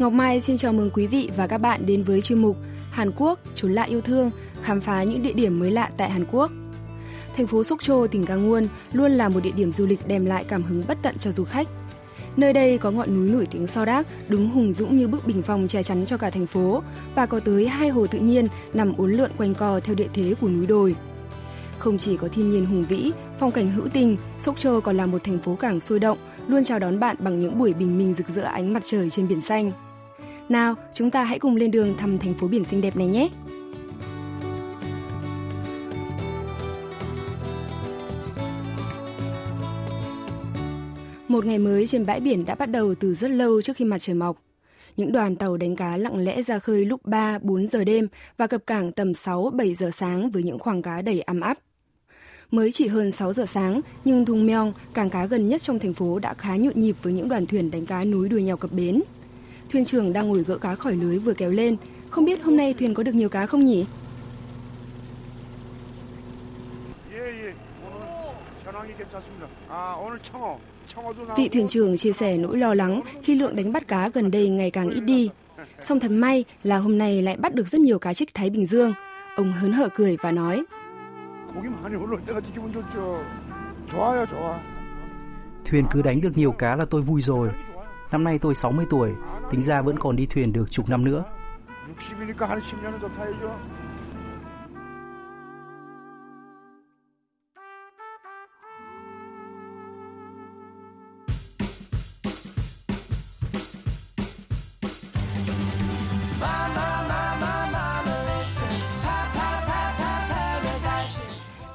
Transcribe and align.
Ngọc 0.00 0.12
Mai 0.12 0.40
xin 0.40 0.56
chào 0.56 0.72
mừng 0.72 0.90
quý 0.90 1.06
vị 1.06 1.30
và 1.36 1.46
các 1.46 1.58
bạn 1.58 1.86
đến 1.86 2.02
với 2.02 2.20
chuyên 2.20 2.42
mục 2.42 2.56
Hàn 2.90 3.10
Quốc 3.16 3.38
chú 3.54 3.68
lạ 3.68 3.82
yêu 3.82 4.00
thương, 4.00 4.30
khám 4.62 4.80
phá 4.80 5.02
những 5.02 5.22
địa 5.22 5.32
điểm 5.32 5.58
mới 5.58 5.70
lạ 5.70 5.90
tại 5.96 6.10
Hàn 6.10 6.24
Quốc. 6.32 6.50
Thành 7.36 7.46
phố 7.46 7.64
Sốc 7.64 7.82
Trô, 7.82 8.06
tỉnh 8.06 8.22
Gangwon 8.22 8.66
luôn 8.92 9.12
là 9.12 9.28
một 9.28 9.40
địa 9.42 9.50
điểm 9.50 9.72
du 9.72 9.86
lịch 9.86 10.08
đem 10.08 10.24
lại 10.24 10.44
cảm 10.48 10.62
hứng 10.62 10.82
bất 10.88 10.98
tận 11.02 11.18
cho 11.18 11.32
du 11.32 11.44
khách. 11.44 11.68
Nơi 12.36 12.52
đây 12.52 12.78
có 12.78 12.90
ngọn 12.90 13.14
núi 13.14 13.30
nổi 13.30 13.46
tiếng 13.50 13.66
Sao 13.66 13.86
Đác 13.86 14.06
đứng 14.28 14.48
hùng 14.48 14.72
dũng 14.72 14.98
như 14.98 15.08
bức 15.08 15.26
bình 15.26 15.42
phong 15.42 15.68
che 15.68 15.82
chắn 15.82 16.04
cho 16.06 16.16
cả 16.16 16.30
thành 16.30 16.46
phố 16.46 16.82
và 17.14 17.26
có 17.26 17.40
tới 17.40 17.68
hai 17.68 17.88
hồ 17.88 18.06
tự 18.06 18.18
nhiên 18.18 18.46
nằm 18.74 18.96
uốn 18.96 19.12
lượn 19.12 19.30
quanh 19.36 19.54
co 19.54 19.80
theo 19.80 19.94
địa 19.94 20.08
thế 20.14 20.34
của 20.40 20.48
núi 20.48 20.66
đồi. 20.66 20.96
Không 21.78 21.98
chỉ 21.98 22.16
có 22.16 22.28
thiên 22.28 22.50
nhiên 22.50 22.66
hùng 22.66 22.84
vĩ, 22.88 23.12
phong 23.38 23.50
cảnh 23.50 23.70
hữu 23.70 23.88
tình, 23.88 24.16
Sốc 24.38 24.58
Trô 24.58 24.80
còn 24.80 24.96
là 24.96 25.06
một 25.06 25.24
thành 25.24 25.38
phố 25.38 25.54
cảng 25.54 25.80
sôi 25.80 25.98
động, 25.98 26.18
luôn 26.48 26.64
chào 26.64 26.78
đón 26.78 27.00
bạn 27.00 27.16
bằng 27.18 27.40
những 27.40 27.58
buổi 27.58 27.74
bình 27.74 27.98
minh 27.98 28.14
rực 28.14 28.28
rỡ 28.28 28.42
ánh 28.42 28.72
mặt 28.72 28.82
trời 28.84 29.10
trên 29.10 29.28
biển 29.28 29.40
xanh. 29.40 29.72
Nào, 30.50 30.74
chúng 30.92 31.10
ta 31.10 31.24
hãy 31.24 31.38
cùng 31.38 31.56
lên 31.56 31.70
đường 31.70 31.94
thăm 31.98 32.18
thành 32.18 32.34
phố 32.34 32.48
biển 32.48 32.64
xinh 32.64 32.80
đẹp 32.80 32.96
này 32.96 33.06
nhé! 33.06 33.28
Một 41.28 41.46
ngày 41.46 41.58
mới 41.58 41.86
trên 41.86 42.06
bãi 42.06 42.20
biển 42.20 42.44
đã 42.44 42.54
bắt 42.54 42.66
đầu 42.66 42.94
từ 42.94 43.14
rất 43.14 43.30
lâu 43.30 43.62
trước 43.62 43.76
khi 43.76 43.84
mặt 43.84 43.98
trời 43.98 44.14
mọc. 44.14 44.42
Những 44.96 45.12
đoàn 45.12 45.36
tàu 45.36 45.56
đánh 45.56 45.76
cá 45.76 45.96
lặng 45.96 46.24
lẽ 46.24 46.42
ra 46.42 46.58
khơi 46.58 46.84
lúc 46.84 47.00
3, 47.04 47.38
4 47.42 47.66
giờ 47.66 47.84
đêm 47.84 48.08
và 48.36 48.46
cập 48.46 48.66
cảng 48.66 48.92
tầm 48.92 49.14
6, 49.14 49.50
7 49.54 49.74
giờ 49.74 49.90
sáng 49.90 50.30
với 50.30 50.42
những 50.42 50.58
khoảng 50.58 50.82
cá 50.82 51.02
đầy 51.02 51.20
ấm 51.20 51.40
áp. 51.40 51.58
Mới 52.50 52.72
chỉ 52.72 52.88
hơn 52.88 53.12
6 53.12 53.32
giờ 53.32 53.46
sáng, 53.46 53.80
nhưng 54.04 54.24
Thung 54.24 54.46
Meong, 54.46 54.72
cảng 54.94 55.10
cá 55.10 55.26
gần 55.26 55.48
nhất 55.48 55.62
trong 55.62 55.78
thành 55.78 55.94
phố 55.94 56.18
đã 56.18 56.34
khá 56.34 56.56
nhộn 56.56 56.80
nhịp 56.80 56.96
với 57.02 57.12
những 57.12 57.28
đoàn 57.28 57.46
thuyền 57.46 57.70
đánh 57.70 57.86
cá 57.86 58.04
nối 58.04 58.28
đuôi 58.28 58.42
nhau 58.42 58.56
cập 58.56 58.72
bến. 58.72 59.00
Thuyền 59.72 59.84
trưởng 59.84 60.12
đang 60.12 60.28
ngồi 60.28 60.42
gỡ 60.42 60.58
cá 60.58 60.74
khỏi 60.74 60.96
lưới 60.96 61.18
vừa 61.18 61.34
kéo 61.34 61.50
lên. 61.50 61.76
Không 62.10 62.24
biết 62.24 62.42
hôm 62.42 62.56
nay 62.56 62.74
thuyền 62.78 62.94
có 62.94 63.02
được 63.02 63.14
nhiều 63.14 63.28
cá 63.28 63.46
không 63.46 63.64
nhỉ? 63.64 63.86
Vị 71.36 71.48
thuyền 71.48 71.68
trưởng 71.68 71.96
chia 71.96 72.12
sẻ 72.12 72.36
nỗi 72.36 72.56
lo 72.56 72.74
lắng 72.74 73.00
khi 73.22 73.34
lượng 73.34 73.56
đánh 73.56 73.72
bắt 73.72 73.88
cá 73.88 74.08
gần 74.08 74.30
đây 74.30 74.48
ngày 74.48 74.70
càng 74.70 74.88
ít 74.88 75.00
đi. 75.00 75.30
Song 75.80 76.00
thật 76.00 76.10
may 76.10 76.44
là 76.62 76.76
hôm 76.76 76.98
nay 76.98 77.22
lại 77.22 77.36
bắt 77.36 77.54
được 77.54 77.68
rất 77.68 77.80
nhiều 77.80 77.98
cá 77.98 78.14
trích 78.14 78.34
Thái 78.34 78.50
Bình 78.50 78.66
Dương. 78.66 78.92
Ông 79.36 79.52
hớn 79.52 79.72
hở 79.72 79.88
cười 79.94 80.16
và 80.22 80.32
nói. 80.32 80.62
Thuyền 85.64 85.84
cứ 85.90 86.02
đánh 86.02 86.20
được 86.20 86.38
nhiều 86.38 86.52
cá 86.52 86.76
là 86.76 86.84
tôi 86.84 87.02
vui 87.02 87.20
rồi. 87.20 87.48
Năm 88.12 88.24
nay 88.24 88.38
tôi 88.38 88.54
60 88.54 88.86
tuổi, 88.90 89.12
tính 89.50 89.62
ra 89.62 89.82
vẫn 89.82 89.98
còn 89.98 90.16
đi 90.16 90.26
thuyền 90.26 90.52
được 90.52 90.70
chục 90.70 90.88
năm 90.88 91.04
nữa. 91.04 91.24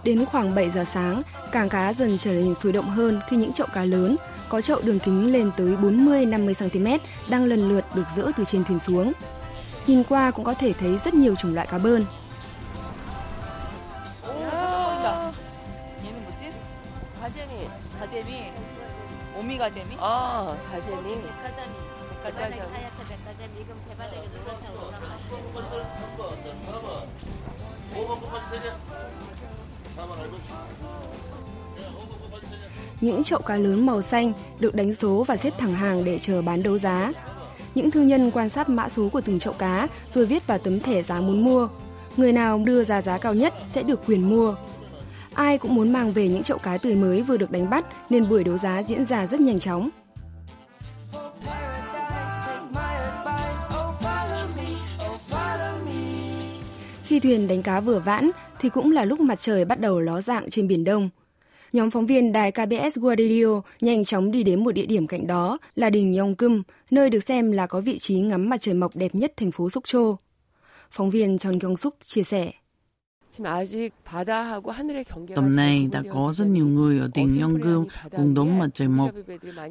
Đến 0.03 0.25
khoảng 0.25 0.55
7 0.55 0.69
giờ 0.69 0.83
sáng, 0.83 1.19
cảng 1.51 1.69
cá 1.69 1.93
dần 1.93 2.17
trở 2.17 2.33
nên 2.33 2.55
sôi 2.55 2.71
động 2.71 2.85
hơn 2.85 3.19
khi 3.29 3.37
những 3.37 3.53
chậu 3.53 3.67
cá 3.73 3.85
lớn, 3.85 4.15
có 4.55 4.61
chậu 4.61 4.81
đường 4.81 4.99
kính 4.99 5.33
lên 5.33 5.51
tới 5.57 5.67
40-50 5.67 6.53
cm 6.53 7.05
đang 7.29 7.45
lần 7.45 7.69
lượt 7.69 7.85
được 7.95 8.03
dỡ 8.15 8.31
từ 8.37 8.45
trên 8.45 8.63
thuyền 8.63 8.79
xuống. 8.79 9.13
Nhìn 9.87 10.03
qua 10.03 10.31
cũng 10.31 10.45
có 10.45 10.53
thể 10.53 10.73
thấy 10.73 10.97
rất 10.97 11.13
nhiều 11.13 11.35
chủng 11.35 11.55
loại 11.55 11.67
cá 11.67 11.77
bơn. 11.77 12.05
Những 33.01 33.23
chậu 33.23 33.39
cá 33.39 33.57
lớn 33.57 33.85
màu 33.85 34.01
xanh 34.01 34.33
được 34.59 34.75
đánh 34.75 34.93
số 34.93 35.23
và 35.23 35.37
xếp 35.37 35.53
thẳng 35.57 35.73
hàng 35.73 36.05
để 36.05 36.19
chờ 36.19 36.41
bán 36.41 36.63
đấu 36.63 36.77
giá. 36.77 37.11
Những 37.75 37.91
thương 37.91 38.07
nhân 38.07 38.31
quan 38.31 38.49
sát 38.49 38.69
mã 38.69 38.89
số 38.89 39.09
của 39.09 39.21
từng 39.21 39.39
chậu 39.39 39.53
cá 39.53 39.87
rồi 40.09 40.25
viết 40.25 40.47
vào 40.47 40.57
tấm 40.57 40.79
thẻ 40.79 41.01
giá 41.01 41.21
muốn 41.21 41.43
mua. 41.43 41.67
Người 42.17 42.33
nào 42.33 42.61
đưa 42.65 42.83
ra 42.83 43.01
giá 43.01 43.17
cao 43.17 43.33
nhất 43.33 43.53
sẽ 43.67 43.83
được 43.83 43.99
quyền 44.07 44.29
mua. 44.29 44.55
Ai 45.33 45.57
cũng 45.57 45.75
muốn 45.75 45.93
mang 45.93 46.11
về 46.11 46.27
những 46.27 46.43
chậu 46.43 46.57
cá 46.57 46.77
tươi 46.77 46.95
mới 46.95 47.21
vừa 47.21 47.37
được 47.37 47.51
đánh 47.51 47.69
bắt 47.69 47.85
nên 48.09 48.29
buổi 48.29 48.43
đấu 48.43 48.57
giá 48.57 48.83
diễn 48.83 49.05
ra 49.05 49.27
rất 49.27 49.39
nhanh 49.39 49.59
chóng. 49.59 49.89
Khi 57.03 57.19
thuyền 57.19 57.47
đánh 57.47 57.63
cá 57.63 57.79
vừa 57.79 57.99
vãn 57.99 58.31
thì 58.59 58.69
cũng 58.69 58.91
là 58.91 59.05
lúc 59.05 59.19
mặt 59.19 59.39
trời 59.39 59.65
bắt 59.65 59.79
đầu 59.79 59.99
ló 59.99 60.21
dạng 60.21 60.49
trên 60.49 60.67
biển 60.67 60.83
Đông. 60.83 61.09
Nhóm 61.75 61.91
phóng 61.91 62.05
viên 62.05 62.31
đài 62.31 62.51
KBS 62.51 62.97
World 62.97 63.29
Radio 63.29 63.61
nhanh 63.81 64.05
chóng 64.05 64.31
đi 64.31 64.43
đến 64.43 64.63
một 64.63 64.71
địa 64.71 64.85
điểm 64.85 65.07
cạnh 65.07 65.27
đó 65.27 65.57
là 65.75 65.89
đình 65.89 66.17
Yongkum, 66.17 66.63
nơi 66.91 67.09
được 67.09 67.19
xem 67.19 67.51
là 67.51 67.67
có 67.67 67.81
vị 67.81 67.97
trí 67.97 68.15
ngắm 68.15 68.49
mặt 68.49 68.61
trời 68.61 68.73
mọc 68.73 68.95
đẹp 68.95 69.15
nhất 69.15 69.33
thành 69.37 69.51
phố 69.51 69.69
Sokcho. 69.69 70.17
Phóng 70.91 71.09
viên 71.09 71.37
Chon 71.37 71.59
Kyung 71.59 71.77
Suk 71.77 71.97
chia 72.03 72.23
sẻ. 72.23 72.51
Tầm 75.35 75.55
này 75.55 75.89
đã 75.91 76.03
có 76.11 76.33
rất 76.33 76.45
nhiều 76.45 76.65
người 76.65 76.99
ở 76.99 77.09
tỉnh 77.13 77.41
Yonggum 77.41 77.87
cùng 78.11 78.33
đón 78.33 78.59
mặt 78.59 78.69
trời 78.73 78.87
mọc. 78.87 79.11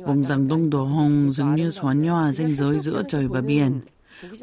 Vùng 0.06 0.25
giảng 0.25 0.48
đông 0.48 0.70
đỏ 0.70 0.82
hồng 0.82 1.32
dường 1.32 1.54
như 1.54 1.70
xóa 1.70 1.94
nhòa 1.94 2.32
ranh 2.32 2.54
giới 2.54 2.81
giữa 2.81 3.03
trời 3.09 3.28
và 3.28 3.41
biển. 3.41 3.81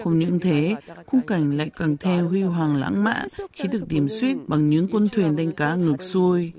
Không 0.03 0.19
những 0.19 0.39
thế, 0.39 0.75
khung 1.05 1.21
cảnh 1.21 1.57
lại 1.57 1.69
càng 1.77 1.97
theo 1.97 2.27
huy 2.27 2.41
hoàng 2.41 2.75
lãng 2.75 3.03
mạn 3.03 3.27
khi 3.53 3.67
được 3.71 3.87
điểm 3.87 4.09
suýt 4.09 4.35
bằng 4.47 4.69
những 4.69 4.87
con 4.93 5.07
thuyền 5.07 5.35
đánh 5.35 5.51
cá 5.51 5.75
ngược 5.75 6.01
xuôi. 6.01 6.51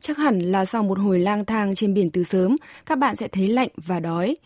Chắc 0.00 0.18
hẳn 0.18 0.38
là 0.38 0.64
sau 0.64 0.82
một 0.82 0.98
hồi 0.98 1.18
lang 1.18 1.44
thang 1.44 1.74
trên 1.74 1.94
biển 1.94 2.10
từ 2.10 2.24
sớm, 2.24 2.56
các 2.86 2.98
bạn 2.98 3.16
sẽ 3.16 3.28
thấy 3.28 3.48
lạnh 3.48 3.68
và 3.76 4.00
đói. 4.00 4.36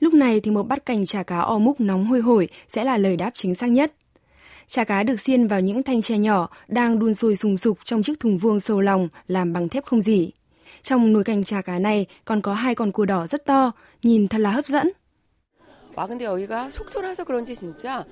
Lúc 0.00 0.14
này 0.14 0.40
thì 0.40 0.50
một 0.50 0.62
bát 0.62 0.86
canh 0.86 1.06
chả 1.06 1.22
cá 1.22 1.38
o 1.38 1.58
múc 1.58 1.80
nóng 1.80 2.06
hôi 2.06 2.20
hổi 2.20 2.48
sẽ 2.68 2.84
là 2.84 2.96
lời 2.96 3.16
đáp 3.16 3.30
chính 3.34 3.54
xác 3.54 3.66
nhất. 3.66 3.92
Chả 4.68 4.84
cá 4.84 5.02
được 5.02 5.20
xiên 5.20 5.46
vào 5.46 5.60
những 5.60 5.82
thanh 5.82 6.02
tre 6.02 6.18
nhỏ 6.18 6.48
đang 6.68 6.98
đun 6.98 7.14
sôi 7.14 7.36
sùng 7.36 7.58
sục 7.58 7.78
trong 7.84 8.02
chiếc 8.02 8.20
thùng 8.20 8.38
vuông 8.38 8.60
sâu 8.60 8.80
lòng 8.80 9.08
làm 9.28 9.52
bằng 9.52 9.68
thép 9.68 9.84
không 9.84 10.00
dỉ. 10.00 10.30
Trong 10.82 11.12
nồi 11.12 11.24
canh 11.24 11.44
chả 11.44 11.62
cá 11.62 11.78
này 11.78 12.06
còn 12.24 12.42
có 12.42 12.54
hai 12.54 12.74
con 12.74 12.92
cua 12.92 13.04
đỏ 13.04 13.26
rất 13.26 13.46
to, 13.46 13.72
nhìn 14.02 14.28
thật 14.28 14.38
là 14.38 14.50
hấp 14.50 14.66
dẫn. 14.66 14.88
와 15.97 16.07
근데 16.07 16.25
여기가 16.25 16.69
속초라서 16.69 17.23
그런지 17.23 17.55
진짜 17.55 18.05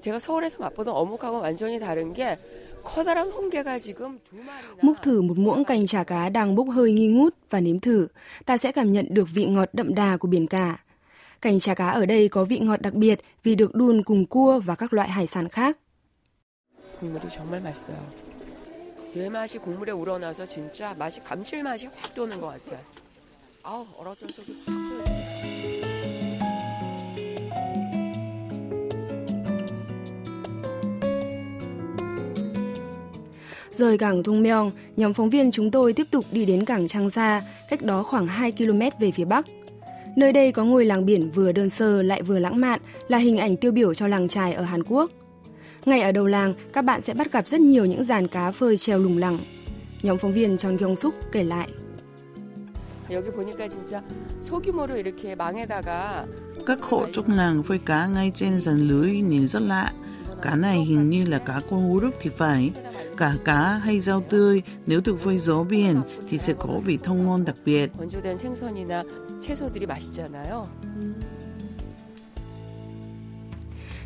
제가 0.00 0.18
서울에서 0.18 0.58
맛보던 0.58 0.94
어묵하고 0.94 1.40
완전히 1.40 1.78
다른 1.78 2.12
게 2.12 2.38
커다란 2.82 3.28
홍게가 3.28 3.78
지금 3.78 4.18
두 4.24 4.36
마리나 4.36 4.80
Múc 4.82 5.02
thử 5.02 5.22
một 5.22 5.38
muỗng 5.38 5.64
canh 5.64 5.86
chả 5.86 6.04
cá 6.04 6.28
đang 6.28 6.54
bốc 6.54 6.68
hơi 6.70 6.92
nghi 6.92 7.08
ngút 7.08 7.34
và 7.50 7.60
nếm 7.60 7.80
thử, 7.80 8.08
ta 8.46 8.56
sẽ 8.56 8.72
cảm 8.72 8.92
nhận 8.92 9.06
được 9.10 9.28
vị 9.34 9.46
ngọt 9.46 9.68
đậm 9.72 9.94
đà 9.94 10.16
của 10.16 10.28
biển 10.28 10.46
cả. 10.46 10.84
Canh 11.42 11.60
chả 11.60 11.74
cá 11.74 11.88
ở 11.88 12.06
đây 12.06 12.28
có 12.28 12.44
vị 12.44 12.58
ngọt 12.58 12.80
đặc 12.80 12.94
biệt 12.94 13.20
vì 13.42 13.54
được 13.54 13.74
đun 13.74 14.02
cùng 14.02 14.26
cua 14.26 14.60
và 14.60 14.74
các 14.74 14.92
loại 14.92 15.08
hải 15.08 15.26
sản 15.26 15.48
khác. 15.48 15.78
국물이 17.00 17.30
정말 17.30 17.60
맛있어요. 17.60 17.96
게 19.14 19.28
맛이 19.28 19.58
국물에 19.58 19.92
우러나서 19.92 20.44
진짜 20.44 20.94
맛이 20.94 21.20
감칠맛이 21.20 21.88
확 21.96 22.14
도는 22.14 22.40
것 22.40 22.48
같아. 22.48 22.80
아우 23.62 23.86
얼었던 23.98 24.28
속이 24.28 24.56
확 24.66 25.33
Rời 33.77 33.97
cảng 33.97 34.23
Thung 34.23 34.43
Meong, 34.43 34.71
nhóm 34.97 35.13
phóng 35.13 35.29
viên 35.29 35.51
chúng 35.51 35.71
tôi 35.71 35.93
tiếp 35.93 36.07
tục 36.11 36.25
đi 36.31 36.45
đến 36.45 36.65
cảng 36.65 36.87
Trang 36.87 37.09
Sa, 37.09 37.41
cách 37.69 37.81
đó 37.81 38.03
khoảng 38.03 38.27
2 38.27 38.51
km 38.51 38.81
về 38.99 39.11
phía 39.11 39.25
bắc. 39.25 39.45
Nơi 40.15 40.33
đây 40.33 40.51
có 40.51 40.63
ngôi 40.63 40.85
làng 40.85 41.05
biển 41.05 41.31
vừa 41.31 41.51
đơn 41.51 41.69
sơ 41.69 42.01
lại 42.03 42.21
vừa 42.21 42.39
lãng 42.39 42.61
mạn 42.61 42.79
là 43.07 43.17
hình 43.17 43.37
ảnh 43.37 43.57
tiêu 43.57 43.71
biểu 43.71 43.93
cho 43.93 44.07
làng 44.07 44.27
trài 44.27 44.53
ở 44.53 44.63
Hàn 44.63 44.83
Quốc. 44.83 45.09
Ngay 45.85 46.01
ở 46.01 46.11
đầu 46.11 46.25
làng, 46.25 46.53
các 46.73 46.81
bạn 46.81 47.01
sẽ 47.01 47.13
bắt 47.13 47.31
gặp 47.31 47.47
rất 47.47 47.59
nhiều 47.59 47.85
những 47.85 48.03
dàn 48.03 48.27
cá 48.27 48.51
phơi 48.51 48.77
treo 48.77 48.99
lủng 48.99 49.17
lẳng. 49.17 49.37
Nhóm 50.03 50.17
phóng 50.17 50.33
viên 50.33 50.57
Tròn 50.57 50.77
Kyung 50.77 50.95
Suk 50.95 51.13
kể 51.31 51.43
lại. 51.43 51.67
Các 56.65 56.81
hộ 56.81 57.05
trong 57.13 57.31
làng 57.31 57.63
phơi 57.63 57.77
cá 57.85 58.07
ngay 58.07 58.31
trên 58.35 58.61
dàn 58.61 58.87
lưới 58.87 59.11
nhìn 59.11 59.47
rất 59.47 59.61
lạ. 59.61 59.91
Cá 60.41 60.55
này 60.55 60.77
hình 60.77 61.09
như 61.09 61.25
là 61.25 61.39
cá 61.39 61.61
con 61.69 61.89
hú 61.89 61.99
đúc 61.99 62.13
thì 62.21 62.29
phải. 62.37 62.71
Cả 63.16 63.34
cá 63.44 63.62
hay 63.62 64.00
rau 64.00 64.20
tươi 64.20 64.62
nếu 64.86 65.00
được 65.04 65.20
phơi 65.20 65.38
gió 65.38 65.64
biển 65.64 66.00
thì 66.28 66.38
sẽ 66.38 66.52
có 66.58 66.80
vị 66.84 66.98
thông 67.02 67.26
ngon 67.26 67.44
đặc 67.44 67.56
biệt. 67.64 67.90
건조된 67.98 68.36
생선이나 68.36 69.04
채소들이 69.40 69.86
맛있잖아요. 69.86 70.64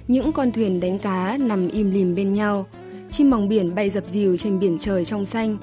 Những 0.08 0.32
con 0.32 0.52
thuyền 0.52 0.80
đánh 0.80 0.98
cá 0.98 1.36
nằm 1.40 1.68
im 1.68 1.90
lìm 1.90 2.14
bên 2.14 2.32
nhau. 2.32 2.66
Chim 3.10 3.30
mòng 3.30 3.48
biển 3.48 3.74
bay 3.74 3.90
dập 3.90 4.06
dìu 4.06 4.36
trên 4.36 4.58
biển 4.58 4.76
trời 4.78 5.04
trong 5.04 5.24
xanh. 5.24 5.56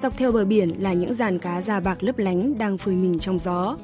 Dọc 0.00 0.18
theo 0.18 0.32
bờ 0.32 0.44
biển 0.44 0.82
là 0.82 0.92
những 0.92 1.14
dàn 1.14 1.38
cá 1.38 1.62
da 1.62 1.80
bạc 1.80 2.02
lấp 2.02 2.18
lánh 2.18 2.58
đang 2.58 2.78
phơi 2.78 2.94
mình 2.94 3.18
trong 3.18 3.38
gió. 3.38 3.76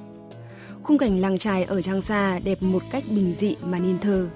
Khung 0.83 0.99
cảnh 0.99 1.21
làng 1.21 1.39
trài 1.39 1.65
ở 1.65 1.83
Trang 1.83 2.03
Sa 2.03 2.39
đẹp 2.39 2.63
một 2.63 2.83
cách 2.91 3.05
bình 3.11 3.33
dị 3.33 3.57
mà 3.65 3.79
nên 3.79 3.99
thơ. 3.99 4.29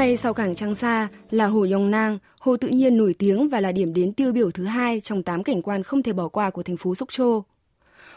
Ngay 0.00 0.16
sau 0.16 0.34
cảng 0.34 0.54
Trang 0.54 0.74
Sa 0.74 1.08
là 1.30 1.46
hồ 1.46 1.66
Yong 1.72 1.90
Nang, 1.90 2.18
hồ 2.38 2.56
tự 2.56 2.68
nhiên 2.68 2.96
nổi 2.96 3.14
tiếng 3.18 3.48
và 3.48 3.60
là 3.60 3.72
điểm 3.72 3.94
đến 3.94 4.12
tiêu 4.12 4.32
biểu 4.32 4.50
thứ 4.50 4.64
hai 4.64 5.00
trong 5.00 5.22
8 5.22 5.42
cảnh 5.42 5.62
quan 5.62 5.82
không 5.82 6.02
thể 6.02 6.12
bỏ 6.12 6.28
qua 6.28 6.50
của 6.50 6.62
thành 6.62 6.76
phố 6.76 6.94
Sóc 6.94 7.08
Trô. 7.12 7.42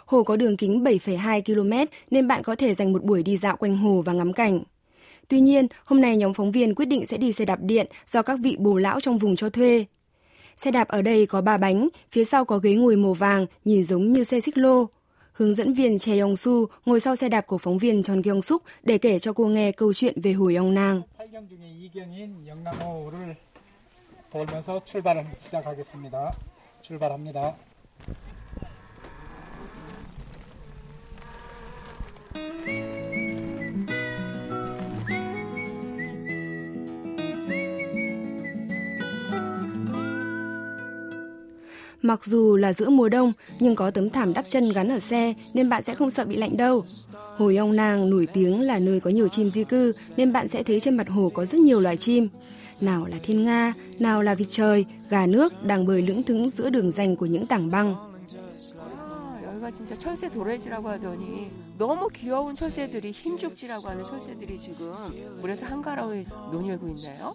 Hồ 0.05 0.23
có 0.23 0.35
đường 0.35 0.57
kính 0.57 0.83
7,2 0.83 1.41
km 1.41 1.91
nên 2.11 2.27
bạn 2.27 2.43
có 2.43 2.55
thể 2.55 2.73
dành 2.73 2.93
một 2.93 3.03
buổi 3.03 3.23
đi 3.23 3.37
dạo 3.37 3.55
quanh 3.55 3.77
hồ 3.77 4.01
và 4.05 4.13
ngắm 4.13 4.33
cảnh. 4.33 4.63
Tuy 5.27 5.39
nhiên, 5.39 5.67
hôm 5.85 6.01
nay 6.01 6.17
nhóm 6.17 6.33
phóng 6.33 6.51
viên 6.51 6.75
quyết 6.75 6.85
định 6.85 7.05
sẽ 7.05 7.17
đi 7.17 7.31
xe 7.31 7.45
đạp 7.45 7.59
điện 7.61 7.87
do 8.07 8.21
các 8.21 8.39
vị 8.43 8.55
bồ 8.59 8.77
lão 8.77 8.99
trong 8.99 9.17
vùng 9.17 9.35
cho 9.35 9.49
thuê. 9.49 9.85
Xe 10.57 10.71
đạp 10.71 10.87
ở 10.87 11.01
đây 11.01 11.25
có 11.25 11.41
3 11.41 11.57
bánh, 11.57 11.87
phía 12.11 12.23
sau 12.23 12.45
có 12.45 12.57
ghế 12.57 12.73
ngồi 12.73 12.95
màu 12.95 13.13
vàng, 13.13 13.45
nhìn 13.65 13.83
giống 13.83 14.11
như 14.11 14.23
xe 14.23 14.39
xích 14.39 14.57
lô. 14.57 14.87
Hướng 15.32 15.54
dẫn 15.54 15.74
viên 15.74 15.98
Che 15.98 16.18
Yong 16.18 16.36
Su 16.36 16.66
ngồi 16.86 17.00
sau 17.00 17.16
xe 17.16 17.28
đạp 17.28 17.46
của 17.46 17.58
phóng 17.58 17.78
viên 17.78 18.02
Chon 18.02 18.22
Kyung 18.22 18.42
Suk 18.42 18.62
để 18.82 18.98
kể 18.98 19.18
cho 19.18 19.32
cô 19.32 19.46
nghe 19.46 19.72
câu 19.72 19.94
chuyện 19.94 20.20
về 20.20 20.32
hồ 20.32 20.50
Yong 20.56 20.74
Nang. 20.74 21.02
돌면서 24.30 24.84
출발을 24.84 25.26
시작하겠습니다. 25.38 26.30
출발합니다. 26.82 27.56
Mặc 42.12 42.24
dù 42.24 42.56
là 42.56 42.72
giữa 42.72 42.90
mùa 42.90 43.08
đông, 43.08 43.32
nhưng 43.60 43.74
có 43.74 43.90
tấm 43.90 44.10
thảm 44.10 44.32
đắp 44.32 44.48
chân 44.48 44.72
gắn 44.72 44.88
ở 44.88 45.00
xe 45.00 45.34
nên 45.54 45.68
bạn 45.68 45.82
sẽ 45.82 45.94
không 45.94 46.10
sợ 46.10 46.24
bị 46.24 46.36
lạnh 46.36 46.56
đâu. 46.56 46.84
Hồ 47.36 47.52
Yong 47.58 47.76
Nang 47.76 48.10
nổi 48.10 48.28
tiếng 48.32 48.60
là 48.60 48.78
nơi 48.78 49.00
có 49.00 49.10
nhiều 49.10 49.28
chim 49.28 49.50
di 49.50 49.64
cư 49.64 49.92
nên 50.16 50.32
bạn 50.32 50.48
sẽ 50.48 50.62
thấy 50.62 50.80
trên 50.80 50.96
mặt 50.96 51.08
hồ 51.08 51.30
có 51.34 51.46
rất 51.46 51.60
nhiều 51.60 51.80
loài 51.80 51.96
chim. 51.96 52.28
Nào 52.80 53.06
là 53.06 53.16
thiên 53.22 53.44
nga, 53.44 53.74
nào 53.98 54.22
là 54.22 54.34
vịt 54.34 54.46
trời, 54.50 54.84
gà 55.10 55.26
nước 55.26 55.64
đang 55.64 55.86
bơi 55.86 56.02
lững 56.02 56.22
thững 56.22 56.50
giữa 56.50 56.70
đường 56.70 56.90
rành 56.90 57.16
của 57.16 57.26
những 57.26 57.46
tảng 57.46 57.70
băng. 57.70 57.96
여기가 59.68 59.70
진짜 59.70 59.94
철새 59.96 60.30
도래지라고 60.30 60.88
하더니 60.88 61.50
너무 61.78 62.08
귀여운 62.12 62.54
철새들이 62.54 63.12
흰죽지라고 63.12 63.88
하는 63.88 64.04
철새들이 64.04 64.58
지금 64.58 64.92
물에서 65.40 65.66
한가로이 65.66 66.24
논일고 66.52 66.88
있네요. 66.88 67.34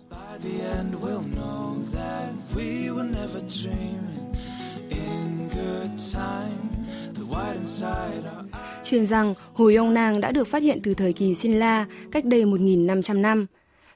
Truyền 8.85 9.07
rằng 9.07 9.35
Hồ 9.53 9.71
Yong 9.77 9.95
Nang 9.95 10.21
đã 10.21 10.33
được 10.33 10.49
phát 10.49 10.63
hiện 10.63 10.79
từ 10.83 10.95
thời 10.95 11.13
kỳ 11.13 11.35
Xin 11.35 11.53
La, 11.53 11.87
cách 12.11 12.25
đây 12.25 12.45
1.500 12.45 13.21
năm. 13.21 13.47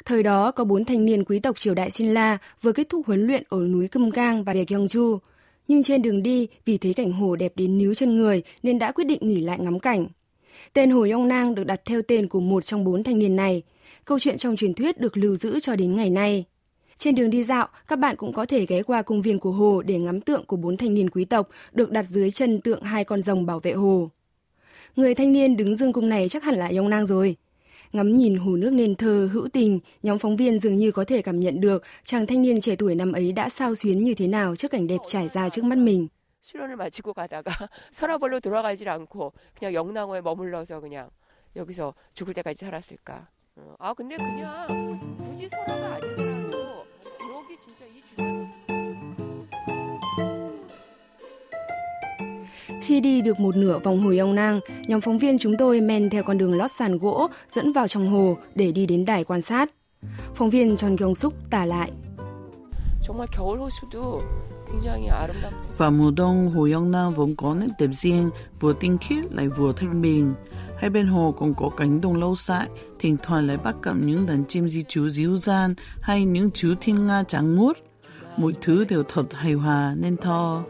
Thời 0.05 0.23
đó 0.23 0.51
có 0.51 0.65
bốn 0.65 0.85
thanh 0.85 1.05
niên 1.05 1.25
quý 1.25 1.39
tộc 1.39 1.59
triều 1.59 1.75
đại 1.75 1.91
Xin 1.91 2.15
La 2.15 2.39
vừa 2.63 2.73
kết 2.73 2.89
thúc 2.89 3.07
huấn 3.07 3.27
luyện 3.27 3.43
ở 3.49 3.59
núi 3.59 3.89
Câm 3.89 4.11
Cang 4.11 4.45
và 4.45 4.53
Gyeongju. 4.53 5.19
Nhưng 5.69 5.83
trên 5.83 6.03
đường 6.03 6.23
đi, 6.23 6.49
vì 6.65 6.79
thấy 6.79 6.95
cảnh 6.95 7.13
hồ 7.13 7.37
đẹp 7.37 7.53
đến 7.57 7.79
níu 7.79 7.95
chân 7.95 8.17
người 8.17 8.43
nên 8.63 8.79
đã 8.79 8.93
quyết 8.93 9.05
định 9.05 9.19
nghỉ 9.23 9.41
lại 9.41 9.59
ngắm 9.61 9.81
cảnh. 9.81 10.07
Tên 10.73 10.91
Hồ 10.91 11.07
Yong 11.13 11.29
Nang 11.29 11.55
được 11.55 11.65
đặt 11.65 11.81
theo 11.85 12.03
tên 12.09 12.29
của 12.29 12.41
một 12.41 12.65
trong 12.65 12.85
bốn 12.85 13.05
thanh 13.05 13.19
niên 13.19 13.37
này. 13.37 13.63
Câu 14.05 14.19
chuyện 14.19 14.39
trong 14.39 14.57
truyền 14.57 14.75
thuyết 14.75 15.01
được 15.01 15.17
lưu 15.17 15.37
giữ 15.37 15.61
cho 15.61 15.77
đến 15.77 15.97
ngày 15.97 16.11
nay. 16.11 16.45
Trên 17.02 17.16
đường 17.16 17.30
đi 17.30 17.44
dạo, 17.44 17.68
các 17.88 18.00
bạn 18.00 18.16
cũng 18.16 18.34
có 18.34 18.46
thể 18.46 18.66
ghé 18.66 18.84
qua 18.84 19.02
công 19.02 19.22
viên 19.22 19.40
của 19.40 19.52
hồ 19.52 19.82
để 19.82 20.00
ngắm 20.00 20.22
tượng 20.22 20.46
của 20.46 20.58
bốn 20.58 20.78
thanh 20.78 20.94
niên 20.94 21.10
quý 21.10 21.26
tộc 21.26 21.50
được 21.72 21.92
đặt 21.92 22.06
dưới 22.06 22.32
chân 22.32 22.62
tượng 22.62 22.82
hai 22.82 23.04
con 23.04 23.22
rồng 23.22 23.46
bảo 23.46 23.60
vệ 23.60 23.74
hồ. 23.74 24.10
Người 24.96 25.16
thanh 25.16 25.32
niên 25.32 25.58
đứng 25.58 25.76
dương 25.76 25.94
cung 25.94 26.10
này 26.10 26.30
chắc 26.30 26.44
hẳn 26.44 26.56
là 26.56 26.72
Yong 26.78 26.90
Nang 26.90 27.06
rồi. 27.06 27.36
Ngắm 27.94 28.16
nhìn 28.16 28.36
hồ 28.36 28.56
nước 28.56 28.74
nên 28.74 28.96
thơ, 28.96 29.30
hữu 29.34 29.48
tình, 29.48 29.80
nhóm 30.04 30.20
phóng 30.20 30.36
viên 30.36 30.60
dường 30.60 30.76
như 30.76 30.92
có 30.92 31.04
thể 31.06 31.22
cảm 31.22 31.40
nhận 31.40 31.62
được 31.62 31.84
chàng 32.04 32.28
thanh 32.28 32.42
niên 32.42 32.62
trẻ 32.62 32.76
tuổi 32.76 32.96
năm 32.96 33.12
ấy 33.12 33.32
đã 33.32 33.50
sao 33.50 33.76
xuyến 33.76 34.04
như 34.04 34.14
thế 34.14 34.28
nào 34.28 34.56
trước 34.56 34.72
cảnh 34.72 34.88
đẹp 34.88 34.98
trải 35.08 35.30
ra 35.30 35.50
trước 35.50 35.64
mắt 35.64 35.78
mình. 35.78 36.08
수련을 36.48 36.78
마치고 36.78 37.12
가다가 37.14 37.52
서라벌로 37.92 38.40
돌아가질 38.40 38.88
않고 38.88 39.34
그냥 39.60 39.74
영랑호에 39.74 40.22
머물러서 40.22 40.80
그냥 40.80 41.10
여기서 41.58 41.94
죽을 42.14 42.34
때까지 42.34 42.66
살았을까. 42.66 43.28
아 43.80 43.94
근데 43.94 44.16
그냥 44.16 44.68
굳이 45.18 45.50
설화가 45.50 45.96
아니더라도 45.96 46.38
여기 46.38 46.41
진짜 47.62 47.86
이 47.86 48.02
주변 48.08 48.48
Khi 52.82 53.00
đi 53.00 53.22
được 53.22 53.40
một 53.40 53.56
nửa 53.56 53.80
vòng 53.80 54.02
hồ 54.02 54.14
Yong 54.20 54.36
Nang, 54.36 54.60
nhóm 54.88 55.02
phóng 55.02 55.18
viên 55.18 55.38
chúng 55.38 55.58
tôi 55.58 55.82
men 55.82 56.10
theo 56.10 56.24
con 56.24 56.38
đường 56.38 56.58
lót 56.58 56.72
sàn 56.72 56.98
gỗ 56.98 57.28
dẫn 57.50 57.72
vào 57.72 57.88
trong 57.88 58.10
hồ 58.10 58.38
để 58.56 58.72
đi 58.72 58.86
đến 58.86 59.06
đài 59.06 59.24
quan 59.24 59.42
sát. 59.42 59.70
Phóng 60.36 60.50
viên 60.50 60.76
Tròn 60.76 60.98
Kyung 60.98 61.16
Suk 61.16 61.34
tả 61.50 61.66
lại. 61.66 61.92
정말 63.08 63.26
겨울 63.32 63.58
호수도 63.60 64.20
굉장히 64.20 64.48
아름답고 64.48 64.51
Vào 65.78 65.92
mùa 65.92 66.12
đông, 66.12 66.52
hồ 66.52 66.68
Yong 66.74 66.92
Nam 66.92 67.14
vốn 67.14 67.36
có 67.36 67.56
nét 67.56 67.68
đẹp 67.80 67.90
riêng, 67.94 68.30
vừa 68.60 68.74
tinh 68.80 68.98
khiết 69.02 69.34
lại 69.34 69.48
vừa 69.48 69.74
thanh 69.74 70.02
bình. 70.02 70.34
Hai 70.78 70.90
bên 70.90 71.08
hồ 71.08 71.36
còn 71.38 71.54
có 71.54 71.70
cánh 71.78 72.02
đồng 72.02 72.16
lâu 72.16 72.36
dại, 72.36 72.68
thỉnh 73.00 73.18
thoảng 73.24 73.48
lại 73.48 73.58
bắt 73.58 73.76
gặp 73.84 73.94
những 74.02 74.26
đàn 74.26 74.46
chim 74.46 74.70
di 74.70 74.84
trú 74.84 75.10
díu 75.10 75.38
gian 75.38 75.74
hay 76.02 76.26
những 76.26 76.52
chú 76.52 76.74
thiên 76.82 77.08
nga 77.08 77.24
trắng 77.24 77.56
muốt. 77.56 77.78
Mọi 78.38 78.54
thứ 78.62 78.86
đều 78.90 79.04
thật 79.04 79.34
hài 79.34 79.54
hòa 79.54 79.96
nên 79.98 80.18
thơ. 80.18 80.64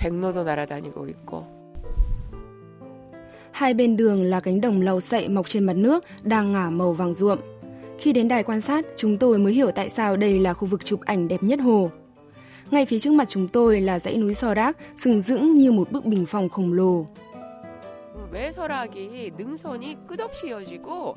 백로도 0.00 0.44
날아다니고 0.44 1.06
있고. 1.08 1.44
Hai 3.52 3.74
bên 3.74 3.96
đường 3.96 4.22
là 4.22 4.40
cánh 4.40 4.60
đồng 4.60 4.80
lau 4.80 5.00
sậy 5.00 5.28
mọc 5.28 5.48
trên 5.48 5.64
mặt 5.64 5.76
nước 5.76 6.04
đang 6.22 6.52
ngả 6.52 6.70
màu 6.70 6.92
vàng 6.92 7.14
ruộm. 7.14 7.38
Khi 7.98 8.12
đến 8.12 8.28
đài 8.28 8.42
quan 8.42 8.60
sát, 8.60 8.86
chúng 8.96 9.18
tôi 9.18 9.38
mới 9.38 9.52
hiểu 9.52 9.70
tại 9.70 9.90
sao 9.90 10.16
đây 10.16 10.38
là 10.38 10.54
khu 10.54 10.68
vực 10.68 10.84
chụp 10.84 11.00
ảnh 11.00 11.28
đẹp 11.28 11.42
nhất 11.42 11.60
hồ. 11.60 11.90
Ngay 12.70 12.86
phía 12.86 12.98
trước 12.98 13.12
mặt 13.12 13.28
chúng 13.28 13.48
tôi 13.48 13.80
là 13.80 13.98
dãy 13.98 14.16
núi 14.16 14.34
Sorak 14.34 14.76
sừng 14.96 15.22
sững 15.22 15.54
như 15.54 15.72
một 15.72 15.92
bức 15.92 16.04
bình 16.04 16.26
phong 16.26 16.48
khổng 16.48 16.72
lồ. 16.72 17.06
매설악이 18.32 19.32
능선이 19.36 20.06
끝없이 20.06 20.48
이어지고 20.48 21.16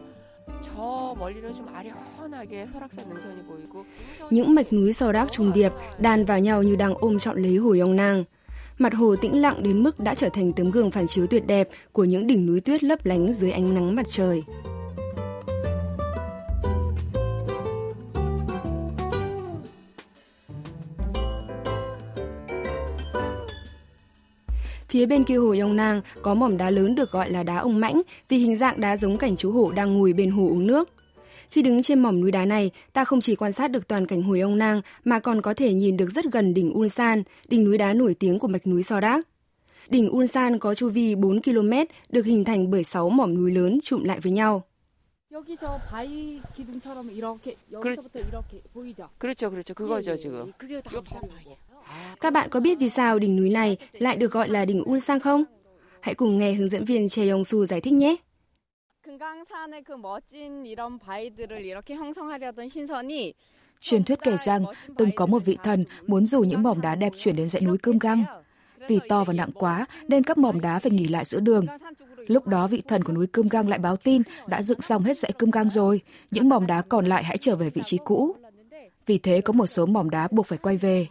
những 4.29 4.55
mạch 4.55 4.73
núi 4.73 4.93
Sorak 4.93 5.31
trùng 5.31 5.53
điệp 5.53 5.71
đan 5.97 6.25
vào 6.25 6.39
nhau 6.39 6.63
như 6.63 6.75
đang 6.75 6.95
ôm 6.95 7.19
trọn 7.19 7.41
lấy 7.41 7.55
hồ 7.55 7.75
Yong 7.79 7.95
Nang. 7.95 8.23
Mặt 8.77 8.93
hồ 8.93 9.15
tĩnh 9.15 9.41
lặng 9.41 9.63
đến 9.63 9.83
mức 9.83 9.99
đã 9.99 10.15
trở 10.15 10.29
thành 10.29 10.51
tấm 10.51 10.71
gương 10.71 10.91
phản 10.91 11.07
chiếu 11.07 11.27
tuyệt 11.27 11.47
đẹp 11.47 11.69
của 11.91 12.03
những 12.03 12.27
đỉnh 12.27 12.45
núi 12.45 12.61
tuyết 12.61 12.83
lấp 12.83 13.05
lánh 13.05 13.33
dưới 13.33 13.51
ánh 13.51 13.75
nắng 13.75 13.95
mặt 13.95 14.05
trời. 14.09 14.43
Phía 24.89 25.05
bên 25.05 25.23
kia 25.23 25.35
hồ 25.35 25.55
Yong 25.61 25.75
Nang 25.75 26.01
có 26.21 26.33
mỏm 26.33 26.57
đá 26.57 26.69
lớn 26.69 26.95
được 26.95 27.11
gọi 27.11 27.31
là 27.31 27.43
đá 27.43 27.57
ông 27.57 27.79
mãnh 27.79 28.01
vì 28.29 28.37
hình 28.37 28.55
dạng 28.55 28.81
đá 28.81 28.97
giống 28.97 29.17
cảnh 29.17 29.35
chú 29.37 29.51
hổ 29.51 29.71
đang 29.71 29.93
ngồi 29.93 30.13
bên 30.13 30.31
hồ 30.31 30.43
uống 30.43 30.67
nước. 30.67 30.89
Khi 31.49 31.61
đứng 31.61 31.83
trên 31.83 31.99
mỏm 31.99 32.21
núi 32.21 32.31
đá 32.31 32.45
này, 32.45 32.71
ta 32.93 33.05
không 33.05 33.21
chỉ 33.21 33.35
quan 33.35 33.51
sát 33.51 33.71
được 33.71 33.87
toàn 33.87 34.05
cảnh 34.05 34.23
Hồi 34.23 34.39
Ông 34.39 34.57
Nang 34.57 34.81
mà 35.03 35.19
còn 35.19 35.41
có 35.41 35.53
thể 35.53 35.73
nhìn 35.73 35.97
được 35.97 36.09
rất 36.15 36.25
gần 36.31 36.53
đỉnh 36.53 36.77
Ulsan, 36.77 37.23
đỉnh 37.47 37.63
núi 37.63 37.77
đá 37.77 37.93
nổi 37.93 38.13
tiếng 38.13 38.39
của 38.39 38.47
mạch 38.47 38.67
núi 38.67 38.83
Sodak. 38.83 39.27
Đỉnh 39.89 40.15
Ulsan 40.15 40.59
có 40.59 40.75
chu 40.75 40.89
vi 40.89 41.15
4 41.15 41.41
km, 41.41 41.71
được 42.09 42.25
hình 42.25 42.43
thành 42.43 42.71
bởi 42.71 42.83
6 42.83 43.09
mỏm 43.09 43.35
núi 43.35 43.51
lớn 43.51 43.79
chụm 43.83 44.03
lại 44.03 44.19
với 44.19 44.31
nhau. 44.31 44.63
여기 45.33 45.57
저 45.57 45.79
바위 45.89 46.39
기둥처럼 46.55 47.09
이렇게 47.09 47.55
여기서부터 47.71 48.19
이렇게 48.19 48.61
보이죠? 48.71 49.09
그렇죠, 49.17 49.49
그렇죠. 49.49 49.73
그거죠 49.73 50.15
지금. 50.15 50.53
그게 50.59 50.79
다 50.79 51.01
các 52.20 52.32
bạn 52.32 52.48
có 52.50 52.60
biết 52.60 52.78
vì 52.78 52.88
sao 52.88 53.18
đỉnh 53.18 53.36
núi 53.36 53.50
này 53.50 53.76
lại 53.92 54.16
được 54.16 54.32
gọi 54.32 54.48
là 54.48 54.64
đỉnh 54.64 54.90
Ulsan 54.90 55.20
không? 55.20 55.44
Hãy 56.00 56.14
cùng 56.14 56.38
nghe 56.38 56.52
hướng 56.52 56.68
dẫn 56.68 56.84
viên 56.84 57.08
Che 57.08 57.28
Yong 57.28 57.44
Su 57.44 57.66
giải 57.66 57.80
thích 57.80 57.92
nhé. 57.92 58.16
Truyền 63.80 64.04
thuyết 64.04 64.18
kể 64.22 64.36
rằng 64.36 64.64
từng 64.96 65.10
có 65.16 65.26
một 65.26 65.44
vị 65.44 65.58
thần 65.62 65.84
muốn 66.06 66.26
dù 66.26 66.40
những 66.40 66.62
mỏm 66.62 66.80
đá 66.80 66.94
đẹp 66.94 67.12
chuyển 67.18 67.36
đến 67.36 67.48
dãy 67.48 67.62
núi 67.62 67.78
Cơm 67.78 67.98
Găng. 67.98 68.24
Vì 68.88 68.98
to 69.08 69.24
và 69.24 69.32
nặng 69.32 69.50
quá 69.54 69.86
nên 70.08 70.22
các 70.22 70.38
mỏm 70.38 70.60
đá 70.60 70.78
phải 70.78 70.92
nghỉ 70.92 71.08
lại 71.08 71.24
giữa 71.24 71.40
đường. 71.40 71.66
Lúc 72.26 72.46
đó 72.46 72.66
vị 72.66 72.82
thần 72.88 73.04
của 73.04 73.12
núi 73.12 73.26
Cơm 73.26 73.48
Găng 73.48 73.68
lại 73.68 73.78
báo 73.78 73.96
tin 73.96 74.22
đã 74.46 74.62
dựng 74.62 74.80
xong 74.80 75.04
hết 75.04 75.18
dãy 75.18 75.32
Cơm 75.32 75.50
Găng 75.50 75.70
rồi, 75.70 76.00
những 76.30 76.48
mỏm 76.48 76.66
đá 76.66 76.82
còn 76.82 77.06
lại 77.06 77.24
hãy 77.24 77.38
trở 77.38 77.56
về 77.56 77.70
vị 77.70 77.82
trí 77.84 77.98
cũ. 78.04 78.36
Vì 79.06 79.18
thế 79.18 79.40
có 79.40 79.52
một 79.52 79.66
số 79.66 79.86
mỏm 79.86 80.10
đá 80.10 80.28
buộc 80.30 80.46
phải 80.46 80.58
quay 80.58 80.76
về. 80.76 81.06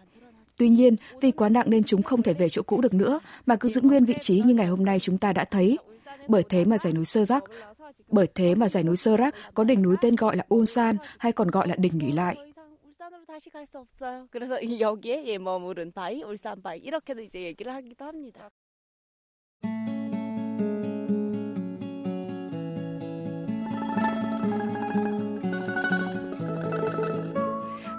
Tuy 0.56 0.68
nhiên, 0.68 0.96
vì 1.20 1.30
quá 1.30 1.48
nặng 1.48 1.70
nên 1.70 1.84
chúng 1.84 2.02
không 2.02 2.22
thể 2.22 2.32
về 2.32 2.48
chỗ 2.48 2.62
cũ 2.62 2.80
được 2.80 2.94
nữa, 2.94 3.20
mà 3.46 3.56
cứ 3.56 3.68
giữ 3.68 3.80
nguyên 3.80 4.04
vị 4.04 4.14
trí 4.20 4.42
như 4.46 4.54
ngày 4.54 4.66
hôm 4.66 4.84
nay 4.84 5.00
chúng 5.00 5.18
ta 5.18 5.32
đã 5.32 5.44
thấy. 5.44 5.78
Bởi 6.28 6.42
thế 6.48 6.64
mà 6.64 6.78
dãy 6.78 6.92
núi 6.92 7.04
Sơ 7.04 7.24
Rắc, 7.24 7.44
bởi 8.08 8.26
thế 8.34 8.54
mà 8.54 8.68
dãy 8.68 8.82
núi 8.82 8.96
Sơ 8.96 9.16
Rắc 9.16 9.34
có 9.54 9.64
đỉnh 9.64 9.82
núi 9.82 9.96
tên 10.00 10.16
gọi 10.16 10.36
là 10.36 10.44
Ulsan 10.54 10.96
hay 11.18 11.32
còn 11.32 11.48
gọi 11.48 11.68
là 11.68 11.76
đỉnh 11.78 11.98
nghỉ 11.98 12.12
lại. 12.12 12.36
다시 13.32 13.48
갈 13.48 13.64
수 13.64 13.78
없어요. 13.78 14.28
그래서 14.30 14.60
여기에 14.60 15.24
예, 15.24 15.38
머무른 15.38 15.90
바위, 15.90 16.22
울산 16.22 16.60
바위 16.60 16.80
이렇게도 16.80 17.22
이제 17.22 17.40
얘기를 17.40 17.72
하기도 17.72 18.04
합니다. 18.04 18.50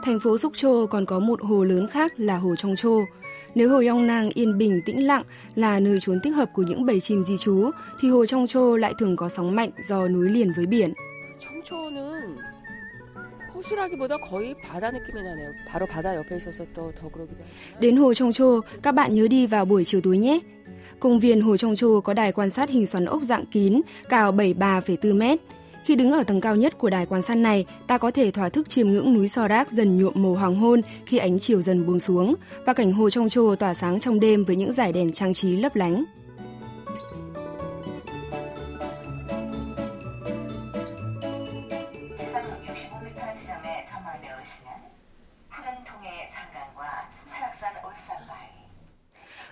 Thành 0.08 0.20
phố 0.20 0.38
Sóc 0.38 0.52
Trô 0.54 0.86
còn 0.86 1.06
có 1.06 1.18
một 1.18 1.42
hồ 1.42 1.64
lớn 1.64 1.88
khác 1.88 2.12
là 2.16 2.36
hồ 2.36 2.56
Trong 2.56 2.76
Trô. 2.76 3.00
Nếu 3.54 3.70
hồ 3.70 3.82
Yong 3.88 4.06
Nang 4.06 4.30
yên 4.34 4.58
bình 4.58 4.80
tĩnh 4.86 5.06
lặng 5.06 5.22
là 5.54 5.80
nơi 5.80 5.98
trốn 6.00 6.20
tích 6.22 6.34
hợp 6.34 6.50
của 6.54 6.62
những 6.62 6.86
bầy 6.86 7.00
chim 7.00 7.24
di 7.24 7.36
trú, 7.36 7.70
thì 8.00 8.08
hồ 8.08 8.26
Trong 8.26 8.46
Trô 8.46 8.76
lại 8.76 8.94
thường 8.98 9.16
có 9.16 9.28
sóng 9.28 9.54
mạnh 9.54 9.70
do 9.88 10.08
núi 10.08 10.28
liền 10.28 10.52
với 10.56 10.66
biển. 10.66 10.92
Đến 17.80 17.96
hồ 17.96 18.14
Trong 18.14 18.32
Trô, 18.32 18.60
các 18.82 18.92
bạn 18.92 19.14
nhớ 19.14 19.28
đi 19.28 19.46
vào 19.46 19.64
buổi 19.64 19.84
chiều 19.84 20.00
tối 20.00 20.18
nhé. 20.18 20.38
Công 21.00 21.20
viên 21.20 21.40
Hồ 21.40 21.56
Trong 21.56 21.76
Trô 21.76 22.00
có 22.00 22.14
đài 22.14 22.32
quan 22.32 22.50
sát 22.50 22.70
hình 22.70 22.86
xoắn 22.86 23.04
ốc 23.04 23.22
dạng 23.22 23.46
kín, 23.46 23.80
cao 24.08 24.32
73,4 24.32 25.16
mét. 25.16 25.40
Khi 25.88 25.97
đứng 25.97 26.12
ở 26.12 26.23
tầng 26.23 26.40
cao 26.40 26.57
nhất 26.57 26.78
của 26.78 26.90
đài 26.90 27.07
quan 27.07 27.23
sát 27.23 27.35
này, 27.35 27.66
ta 27.87 27.99
có 27.99 28.11
thể 28.11 28.30
thỏa 28.30 28.49
thức 28.49 28.71
chiêm 28.71 28.88
ngưỡng 28.88 29.14
núi 29.14 29.28
Sorak 29.28 29.71
dần 29.71 29.99
nhuộm 29.99 30.12
màu 30.16 30.35
hoàng 30.35 30.54
hôn 30.54 30.80
khi 31.07 31.18
ánh 31.18 31.38
chiều 31.38 31.62
dần 31.62 31.87
buông 31.87 32.00
xuống 32.00 32.35
và 32.66 32.73
cảnh 32.73 32.92
hồ 32.92 33.11
trong 33.11 33.28
trồ 33.28 33.57
tỏa 33.57 33.75
sáng 33.75 34.00
trong 34.00 34.21
đêm 34.21 34.45
với 34.45 34.57
những 34.57 34.73
dải 34.73 34.92
đèn 34.92 35.12
trang 35.12 35.35
trí 35.35 35.57
lấp 35.57 35.76
lánh. 35.76 36.04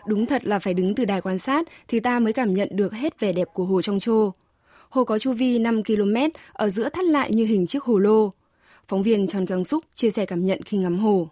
Đúng 0.07 0.27
thật 0.27 0.45
là 0.45 0.59
phải 0.59 0.75
đứng 0.75 0.95
từ 0.95 1.05
đài 1.05 1.21
quan 1.21 1.39
sát 1.39 1.67
thì 1.89 2.01
ta 2.01 2.19
mới 2.19 2.33
cảm 2.33 2.53
nhận 2.53 2.69
được 2.73 2.93
hết 2.93 3.21
vẻ 3.21 3.33
đẹp 3.33 3.49
của 3.53 3.65
hồ 3.65 3.83
trong 3.83 3.99
trô. 3.99 4.33
Hồ 4.97 5.05
có 5.05 5.19
chu 5.19 5.33
vi 5.33 5.59
5 5.59 5.85
km, 5.85 6.17
ở 6.53 6.69
giữa 6.69 6.89
thắt 6.89 7.05
lại 7.05 7.31
như 7.33 7.45
hình 7.45 7.67
chiếc 7.67 7.85
hồ 7.85 7.99
lô. 7.99 8.31
Phóng 8.89 9.03
viên 9.03 9.27
Tròn 9.27 9.47
Kyung 9.47 9.65
Súc 9.65 9.85
chia 9.95 10.11
sẻ 10.11 10.27
cảm 10.27 10.45
nhận 10.45 10.63
khi 10.63 10.77
ngắm 10.77 10.99
hồ. 10.99 11.29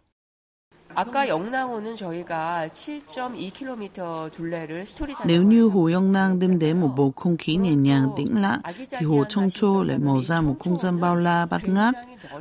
Nếu 5.25 5.43
như 5.43 5.69
hồ 5.69 5.91
Yong 5.95 6.13
Nang 6.13 6.39
đêm 6.39 6.59
đến 6.59 6.81
một 6.81 6.89
bầu 6.97 7.13
không 7.17 7.37
khí 7.37 7.57
nhẹ 7.57 7.75
nhàng 7.75 8.11
tĩnh 8.17 8.43
lặng, 8.43 8.61
thì 8.91 9.07
hồ 9.07 9.25
Trong 9.29 9.51
Chô 9.51 9.83
lại 9.83 9.99
mở 9.99 10.21
ra 10.23 10.41
một 10.41 10.57
không 10.61 10.79
gian 10.79 11.01
bao 11.01 11.17
la 11.17 11.47
bát 11.47 11.69
ngát, 11.69 11.95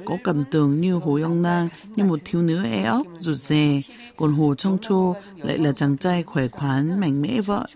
có 0.06 0.18
cảm 0.24 0.44
tưởng 0.52 0.82
như 0.82 0.94
hồ 0.94 1.20
Yong 1.24 1.42
Nang 1.42 1.70
như 1.96 2.04
một 2.04 2.20
thiếu 2.26 2.42
nữ 2.42 2.64
e 2.66 2.84
óc, 2.84 3.08
rụt 3.20 3.38
rè, 3.38 3.82
còn 4.18 4.34
hồ 4.34 4.56
Trong 4.56 4.78
Chô 4.82 5.16
lại 5.36 5.58
là 5.58 5.72
chàng 5.72 5.98
trai 5.98 6.24
khỏe 6.24 6.48
khoắn, 6.48 7.00
mạnh 7.00 7.22
mẽ 7.22 7.42
vậy. 7.42 7.68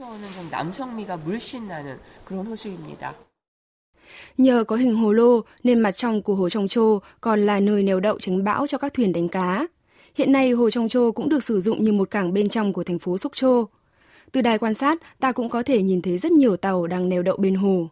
Nhờ 4.38 4.64
có 4.64 4.76
hình 4.76 4.96
hồ 4.96 5.12
lô 5.12 5.42
nên 5.64 5.80
mặt 5.80 5.92
trong 5.92 6.22
của 6.22 6.36
hồ 6.36 6.50
Trong 6.50 6.68
Trô 6.68 7.00
còn 7.22 7.46
là 7.46 7.60
nơi 7.60 7.84
neo 7.84 8.00
đậu 8.00 8.20
tránh 8.20 8.44
bão 8.44 8.68
cho 8.68 8.78
các 8.78 8.94
thuyền 8.94 9.14
đánh 9.14 9.28
cá. 9.28 9.68
Hiện 10.16 10.32
nay 10.32 10.52
hồ 10.52 10.70
Trong 10.70 10.90
Trô 10.90 11.12
cũng 11.12 11.30
được 11.30 11.44
sử 11.44 11.60
dụng 11.60 11.84
như 11.84 11.92
một 11.92 12.12
cảng 12.12 12.34
bên 12.34 12.50
trong 12.50 12.74
của 12.74 12.84
thành 12.84 13.00
phố 13.00 13.18
Sóc 13.18 13.32
Trô. 13.36 13.66
Từ 14.32 14.42
đài 14.42 14.58
quan 14.58 14.74
sát, 14.74 15.20
ta 15.20 15.32
cũng 15.32 15.50
có 15.50 15.64
thể 15.64 15.82
nhìn 15.82 16.02
thấy 16.02 16.18
rất 16.18 16.32
nhiều 16.32 16.58
tàu 16.58 16.88
đang 16.88 17.10
neo 17.10 17.24
đậu 17.24 17.38
bên 17.38 17.56
hồ. 17.56 17.88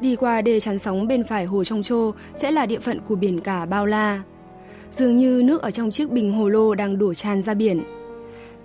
Đi 0.00 0.16
qua 0.16 0.42
đê 0.42 0.60
chắn 0.60 0.78
sóng 0.78 1.08
bên 1.08 1.24
phải 1.24 1.44
hồ 1.44 1.64
Trong 1.64 1.82
Trô 1.82 2.12
sẽ 2.34 2.50
là 2.50 2.66
địa 2.66 2.78
phận 2.78 3.00
của 3.08 3.14
biển 3.14 3.40
cả 3.40 3.66
Bao 3.66 3.86
La 3.86 4.22
Dường 4.91 5.17
như 5.17 5.41
nước 5.45 5.61
ở 5.61 5.71
trong 5.71 5.91
chiếc 5.91 6.09
bình 6.09 6.31
hồ 6.31 6.49
lô 6.49 6.75
đang 6.75 6.97
đổ 6.97 7.13
tràn 7.13 7.41
ra 7.41 7.53
biển. 7.53 7.83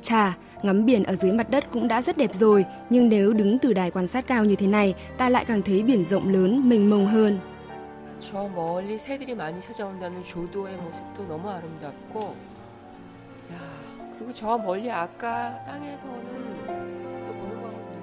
Chà, 0.02 0.36
ngắm 0.62 0.86
biển 0.86 1.04
ở 1.04 1.16
dưới 1.16 1.32
mặt 1.32 1.50
đất 1.50 1.64
cũng 1.72 1.88
đã 1.88 2.02
rất 2.02 2.16
đẹp 2.16 2.34
rồi, 2.34 2.64
nhưng 2.90 3.08
nếu 3.08 3.32
đứng 3.32 3.58
từ 3.58 3.72
đài 3.72 3.90
quan 3.90 4.06
sát 4.06 4.26
cao 4.26 4.44
như 4.44 4.56
thế 4.56 4.66
này, 4.66 4.94
ta 5.18 5.28
lại 5.28 5.44
càng 5.44 5.62
thấy 5.62 5.82
biển 5.82 6.04
rộng 6.04 6.28
lớn, 6.28 6.68
mênh 6.68 6.90
mông 6.90 7.06
hơn. 7.06 7.38
저 8.20 8.48
멀리 8.54 8.98
새들이 8.98 9.34
많이 9.34 9.60
찾아온다는 9.60 10.22
조도의 10.24 10.76
모습도 10.76 11.26
너무 11.26 11.48
아름답고 11.48 12.34
야, 13.52 13.56
그리고 14.18 14.32
저 14.32 14.58
멀리 14.58 14.90
아까 14.90 15.56
땅에서는 15.66 16.26
또 17.26 17.32
보는 17.38 17.62
거거든요. 17.62 18.00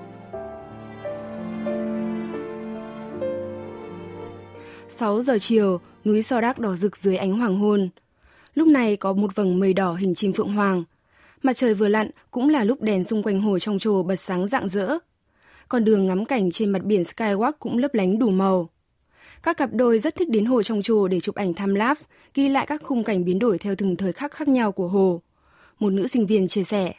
6 4.88 5.22
giờ 5.22 5.38
chiều, 5.40 5.80
núi 6.06 6.22
So 6.24 6.42
Đác 6.42 6.60
đỏ 6.60 6.76
rực 6.76 6.98
dưới 6.98 7.18
ánh 7.18 7.40
hoàng 7.40 7.58
hôn. 7.58 7.90
lúc 8.55 8.69
này 8.69 8.97
có 8.97 9.13
một 9.13 9.35
vầng 9.35 9.61
mây 9.61 9.73
đỏ 9.73 9.95
hình 9.95 10.15
chim 10.15 10.33
phượng 10.33 10.53
hoàng. 10.53 10.85
Mặt 11.43 11.57
trời 11.57 11.75
vừa 11.75 11.89
lặn 11.89 12.11
cũng 12.31 12.49
là 12.49 12.65
lúc 12.65 12.83
đèn 12.83 13.05
xung 13.05 13.23
quanh 13.23 13.41
hồ 13.41 13.59
trong 13.59 13.79
chùa 13.79 14.03
bật 14.03 14.17
sáng 14.17 14.47
rạng 14.47 14.69
rỡ. 14.69 14.99
Con 15.69 15.85
đường 15.85 16.07
ngắm 16.07 16.25
cảnh 16.25 16.51
trên 16.51 16.71
mặt 16.71 16.85
biển 16.85 17.03
Skywalk 17.03 17.53
cũng 17.59 17.79
lấp 17.79 17.95
lánh 17.95 18.19
đủ 18.19 18.31
màu. 18.31 18.69
Các 19.43 19.57
cặp 19.57 19.71
đôi 19.73 19.99
rất 19.99 20.15
thích 20.15 20.29
đến 20.29 20.45
hồ 20.45 20.63
trong 20.63 20.83
chùa 20.83 21.09
để 21.09 21.21
chụp 21.21 21.35
ảnh 21.35 21.55
time 21.55 21.79
lapse, 21.79 22.07
ghi 22.35 22.49
lại 22.49 22.67
các 22.67 22.83
khung 22.85 23.05
cảnh 23.05 23.25
biến 23.25 23.39
đổi 23.39 23.59
theo 23.59 23.75
từng 23.79 23.97
thời 23.97 24.13
khắc 24.13 24.33
khác 24.33 24.49
nhau 24.49 24.73
của 24.73 24.89
hồ. 24.89 25.21
Một 25.79 25.91
nữ 25.91 26.07
sinh 26.07 26.27
viên 26.27 26.49
chia 26.49 26.65
sẻ. 26.65 26.93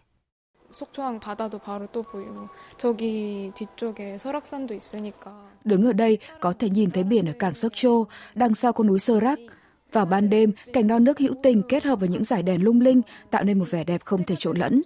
Đứng 5.64 5.86
ở 5.86 5.94
đây 5.94 6.18
có 6.40 6.54
thể 6.60 6.70
nhìn 6.70 6.92
thấy 6.92 7.04
biển 7.04 7.26
ở 7.26 7.34
cảng 7.40 7.56
Sokcho, 7.56 7.90
đằng 8.36 8.56
sau 8.56 8.74
con 8.74 8.88
núi 8.88 9.00
Sorak, 9.00 9.40
vào 9.94 10.06
ban 10.06 10.30
đêm, 10.30 10.52
cảnh 10.74 10.88
non 10.88 11.04
nước 11.04 11.20
hữu 11.20 11.34
tình 11.44 11.62
kết 11.70 11.84
hợp 11.84 12.00
với 12.00 12.10
những 12.10 12.24
giải 12.24 12.44
đèn 12.44 12.64
lung 12.64 12.82
linh 12.82 13.02
tạo 13.32 13.44
nên 13.44 13.60
một 13.60 13.72
vẻ 13.72 13.84
đẹp 13.84 14.02
không 14.06 14.24
thể 14.24 14.36
trộn 14.36 14.58
lẫn. 14.58 14.82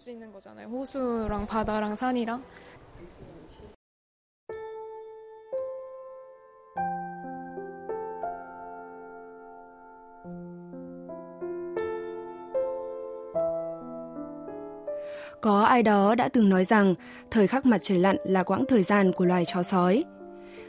Có 15.42 15.62
ai 15.62 15.84
đó 15.84 16.16
đã 16.16 16.30
từng 16.30 16.50
nói 16.50 16.66
rằng 16.66 16.96
thời 17.32 17.48
khắc 17.48 17.66
mặt 17.66 17.78
trời 17.82 18.00
lặn 18.00 18.18
là 18.24 18.44
quãng 18.44 18.66
thời 18.68 18.84
gian 18.84 19.12
của 19.14 19.26
loài 19.26 19.46
chó 19.46 19.64
sói– 19.64 20.04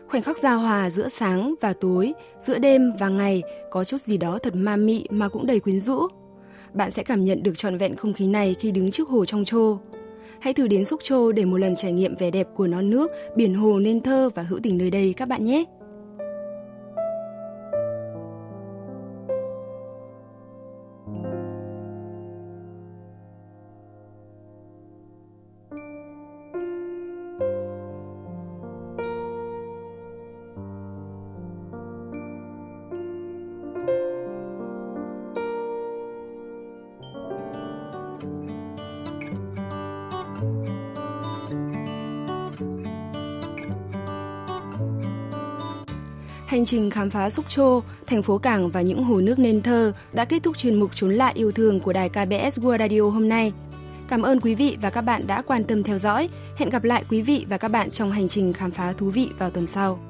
Khoảnh 0.08 0.22
khắc 0.22 0.38
giao 0.38 0.58
hòa 0.58 0.90
giữa 0.90 1.08
sáng 1.08 1.54
và 1.60 1.72
tối, 1.72 2.12
giữa 2.40 2.58
đêm 2.58 2.92
và 2.98 3.08
ngày 3.08 3.42
có 3.70 3.84
chút 3.84 4.02
gì 4.02 4.16
đó 4.16 4.38
thật 4.38 4.54
ma 4.54 4.76
mị 4.76 5.04
mà 5.10 5.28
cũng 5.28 5.46
đầy 5.46 5.60
quyến 5.60 5.80
rũ. 5.80 6.06
Bạn 6.74 6.90
sẽ 6.90 7.02
cảm 7.02 7.24
nhận 7.24 7.42
được 7.42 7.58
trọn 7.58 7.78
vẹn 7.78 7.96
không 7.96 8.12
khí 8.12 8.26
này 8.26 8.54
khi 8.58 8.70
đứng 8.70 8.90
trước 8.90 9.08
hồ 9.08 9.24
trong 9.24 9.44
trô. 9.44 9.78
Hãy 10.40 10.54
thử 10.54 10.68
đến 10.68 10.84
Xúc 10.84 11.00
Trô 11.02 11.32
để 11.32 11.44
một 11.44 11.56
lần 11.56 11.76
trải 11.76 11.92
nghiệm 11.92 12.16
vẻ 12.16 12.30
đẹp 12.30 12.48
của 12.54 12.66
non 12.66 12.90
nước, 12.90 13.10
biển 13.36 13.54
hồ 13.54 13.78
nên 13.78 14.00
thơ 14.00 14.30
và 14.34 14.42
hữu 14.42 14.60
tình 14.62 14.78
nơi 14.78 14.90
đây 14.90 15.14
các 15.16 15.28
bạn 15.28 15.44
nhé. 15.44 15.64
Hành 46.48 46.64
trình 46.64 46.90
khám 46.90 47.10
phá 47.10 47.30
Xúc 47.30 47.44
Trô, 47.48 47.80
thành 48.06 48.22
phố 48.22 48.38
cảng 48.38 48.70
và 48.70 48.80
những 48.80 49.04
hồ 49.04 49.20
nước 49.20 49.38
nên 49.38 49.62
thơ 49.62 49.92
đã 50.12 50.24
kết 50.24 50.42
thúc 50.42 50.58
chuyên 50.58 50.74
mục 50.74 50.90
Trốn 50.94 51.14
lại 51.14 51.32
yêu 51.36 51.52
thương 51.52 51.80
của 51.80 51.92
đài 51.92 52.08
KBS 52.08 52.58
World 52.60 52.78
Radio 52.78 53.00
hôm 53.00 53.28
nay. 53.28 53.52
Cảm 54.08 54.22
ơn 54.22 54.40
quý 54.40 54.54
vị 54.54 54.76
và 54.82 54.90
các 54.90 55.00
bạn 55.00 55.26
đã 55.26 55.42
quan 55.42 55.64
tâm 55.64 55.82
theo 55.82 55.98
dõi. 55.98 56.28
Hẹn 56.56 56.70
gặp 56.70 56.84
lại 56.84 57.04
quý 57.10 57.22
vị 57.22 57.46
và 57.48 57.58
các 57.58 57.68
bạn 57.68 57.90
trong 57.90 58.12
hành 58.12 58.28
trình 58.28 58.52
khám 58.52 58.70
phá 58.70 58.92
thú 58.92 59.10
vị 59.10 59.30
vào 59.38 59.50
tuần 59.50 59.66
sau. 59.66 60.07